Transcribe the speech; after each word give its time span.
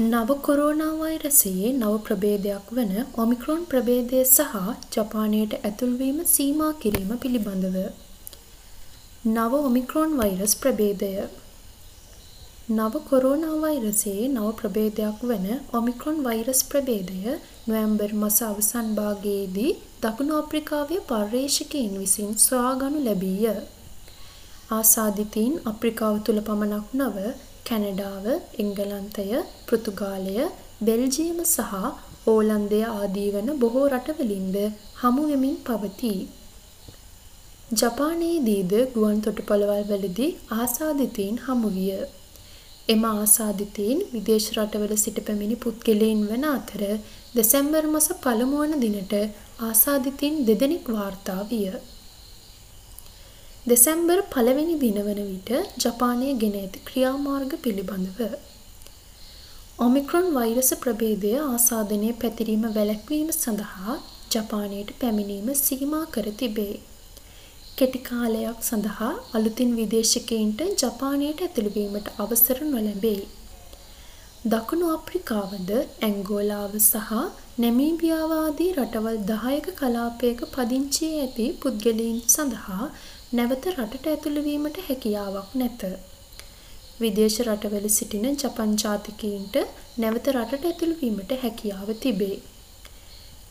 නව 0.00 0.34
කොරෝනා 0.42 0.92
වෛරසයේ 0.98 1.70
නව 1.70 1.94
ප්‍රභේදයක් 2.04 2.68
වන 2.70 2.92
ඔමික්‍රොන් 3.14 3.64
ප්‍රභේදය 3.64 4.20
සහ 4.26 4.54
ජපානයට 4.94 5.56
ඇතුල්වීම 5.60 6.20
සීමා 6.26 6.68
කිරීම 6.74 7.10
පිළිබඳව 7.16 7.76
නව 9.26 9.60
ඔමික්‍රොන් 9.62 10.14
වෛරස් 10.16 10.54
ප්‍රභේදය 10.62 11.10
නව 12.70 13.02
කොරෝනා 13.10 13.58
වෛරසයේ 13.58 14.24
නව 14.28 14.46
ප්‍රභේදයක් 14.52 15.20
වන 15.22 15.46
ඔමික්‍රොන් 15.72 16.24
වෛරස් 16.24 16.62
ප්‍රභේදය 16.64 17.20
නොවැම්බර් 17.66 18.10
මස 18.14 18.40
අවසන් 18.42 18.88
භාගයේදී 18.94 19.76
දකුණු 20.02 20.34
අප්‍රිකාවේ 20.36 21.02
පර්යේෂකයින් 21.08 21.92
විසින් 21.98 22.32
සොයාගනු 22.38 23.04
ලැබීය. 23.04 23.54
ආසාදිතයින් 24.72 25.54
අප්‍රිකාව 25.64 26.16
තුළ 26.24 26.40
පමණක් 26.40 26.88
නොව 26.94 27.22
කැනඩාව 27.66 28.26
එංගලන්තය 28.58 29.26
පෘතුගාලය 29.66 30.36
බෙල්ජියම 30.82 31.40
සහ 31.46 31.72
ඕලන්තය 32.26 32.80
ආදී 32.88 33.28
වන 33.30 33.50
බොහෝ 33.58 33.86
රටවලින්ද 33.88 34.56
හමු 35.00 35.22
වෙමින් 35.26 35.56
පවතී. 35.66 36.20
ජපානයේදීද 37.72 38.72
ගුවන් 38.94 39.18
තොටුපළවල් 39.20 39.84
වලදී 39.90 40.30
ආසාදිතයින් 40.54 41.36
හමු 41.38 41.68
විය. 41.70 41.92
එම 42.88 43.02
ආසාදිතයින් 43.06 43.98
විදේශ 44.12 44.48
රටවල 44.56 44.94
සිට 44.96 45.18
පැමිණි 45.26 45.56
පුද්ගලයින් 45.56 46.20
වන 46.28 46.44
අතර 46.48 46.82
දෙසැම්බර් 47.34 47.84
මස 47.86 48.08
පළමු 48.20 48.58
වන 48.62 48.74
දිනට 48.80 49.14
ආසාදිතයින් 49.62 50.36
දෙදෙනෙක් 50.46 50.86
වාර්තා 50.90 51.40
විය. 51.50 51.66
දෙසැම්බර් 53.66 54.20
පළවෙනි 54.30 54.74
දින 54.78 54.98
වන 54.98 55.18
විට 55.22 55.50
ජපානය 55.78 56.28
ගෙන 56.34 56.54
ඇති 56.54 56.80
ක්‍රියාමාර්ග 56.84 57.50
පිළිබඳව 57.62 58.20
ඔමික්‍රොන් 59.78 60.26
වෛරස 60.34 60.70
ප්‍රභේදය 60.80 61.32
ආසාදනය 61.40 62.08
පැතිරීම 62.12 62.64
වැළැක්වීම 62.68 63.28
සඳහා 63.32 63.96
ජපානයට 64.32 64.90
පැමිණීම 65.00 65.50
සීමා 65.54 66.04
කර 66.06 66.26
තිබේ. 66.32 66.74
කෙටි 67.78 68.00
කාලයක් 68.00 68.58
සඳහා 68.60 69.12
අලුතින් 69.34 69.76
විදේශිකයින්ට 69.76 70.60
ජපානයට 70.82 71.40
ඇතුළු 71.40 71.74
වීමට 71.74 72.08
අවසර 72.18 72.58
නොලැබේ. 72.64 73.20
දකුණු 74.44 74.86
අප්‍රිකාවද 74.92 75.70
ඇංගෝලාව 76.06 76.74
සහ 76.78 77.10
නැමීබියාව 77.62 78.30
ආදී 78.36 78.68
රටවල් 78.76 79.18
10ක 79.30 79.74
කලාපයක 79.80 80.40
පදිංචී 80.54 81.10
ඇති 81.24 81.46
පුද්ගලයින් 81.62 82.22
සඳහා 82.34 82.86
නැවත 83.32 83.68
රටට 83.74 84.08
ඇතුළු 84.12 84.46
වීමට 84.46 84.80
හැකියාවක් 84.86 85.50
නැත. 85.54 85.84
විදේශ 87.02 87.38
රටවල 87.46 87.88
සිටින 87.98 88.26
ජපන් 88.32 88.74
ජාතිකයින්ට 88.84 89.56
නැවත 89.98 90.32
රටට 90.36 90.68
ඇතුළු 90.70 90.96
වීමට 91.02 91.38
හැකියාව 91.44 91.90
තිබේ. 92.02 92.36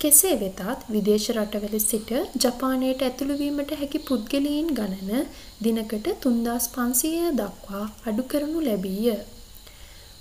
කෙසේ 0.01 0.35
වෙතත් 0.43 0.89
විදේශ 0.89 1.31
රටවල 1.37 1.79
සිට 1.79 2.11
ජපානයට 2.43 3.01
ඇතුළු 3.01 3.35
වීමට 3.37 3.79
හැකි 3.81 4.07
පුද්ගලයින් 4.09 4.77
ගණන 4.77 5.27
දිනකට 5.63 6.15
3500 6.23 7.35
දක්වා 7.41 7.85
අඩු 8.07 8.23
කරනු 8.23 8.61
ලැබීය. 8.69 9.19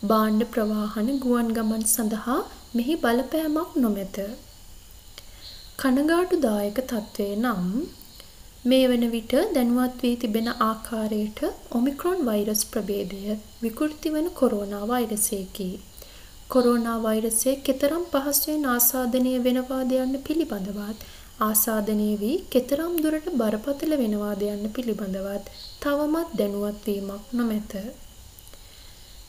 භාණ්ඩ 0.01 0.43
ප්‍රවාහන 0.47 1.09
ගුවන් 1.19 1.49
ගමන් 1.53 1.81
සඳහා 1.85 2.37
මෙහි 2.75 2.95
බලපෑමක් 2.97 3.71
නොමැත. 3.77 4.19
කනගාටුදායක 5.79 6.79
තත්ත්වය 6.83 7.27
නම් 7.37 7.65
මේ 8.65 8.85
වන 8.85 9.05
විට 9.11 9.35
දැනුවත් 9.55 9.99
වී 10.01 10.17
තිබෙන 10.17 10.49
ආකාරයට 10.61 11.43
ඔමික්‍රොන් 11.73 12.25
වෛරස් 12.25 12.63
ප්‍රභේදය 12.67 13.37
විකෘති 13.63 14.15
වන 14.15 14.31
කොරෝනා 14.33 14.85
වෛරසයකි. 14.87 15.69
කොරෝනා 16.49 16.99
වෛරසය 17.03 17.59
කෙතරම් 17.65 18.05
පහසුවෙන් 18.09 18.67
ආසාදනය 18.69 19.37
වෙනවාද 19.43 19.93
යන්න 19.99 20.25
පිළිබඳවත් 20.25 21.07
ආසාදනය 21.43 22.11
වී 22.17 22.43
කෙතරම් 22.51 22.95
දුරට 22.99 23.33
බරපතල 23.37 23.95
වෙනවාද 23.99 24.43
යන්න 24.49 24.75
පිළිබඳවත් 24.75 25.57
තවමත් 25.81 26.29
දැනුවත් 26.35 26.85
වීමක් 26.87 27.33
නොමැත. 27.33 27.75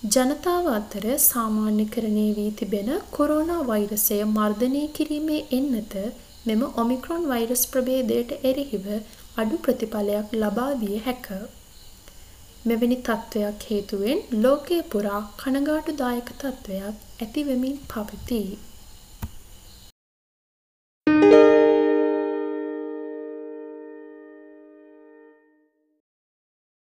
ජනතාව 0.01 0.67
අතර 0.67 1.05
සාමාන්‍යකරණය 1.21 2.27
වී 2.35 2.51
තිබෙන 2.51 2.89
කොරෝනා 3.11 3.63
වෛරසය 3.63 4.19
මර්ධනය 4.27 4.83
කිරීමේ 4.87 5.39
එන්නත 5.51 5.95
මෙම 6.45 6.61
ඔමික්‍රොන් 6.83 7.23
වෛරස් 7.27 7.63
ප්‍රභේදයට 7.67 8.31
එරෙහිව 8.43 8.87
අඩු 9.37 9.57
ප්‍රතිඵලයක් 9.57 10.31
ලබා 10.33 10.69
දිය 10.75 10.99
හැක. 10.99 11.27
මෙවැනි 12.65 12.97
තත්ත්වයක් 13.01 13.67
හේතුවෙන් 13.69 14.23
ලෝකය 14.37 14.79
පුරා 14.91 15.21
කනගාටුදායක 15.37 16.31
තත්ත්වයක් 16.37 17.21
ඇති 17.21 17.43
වෙමින් 17.43 17.77
පවතී. 17.89 18.49